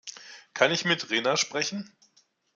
Kann 0.55 0.71
ich 0.71 0.83
mit 0.83 1.11
Rena 1.11 1.37
sprechen? 1.37 1.95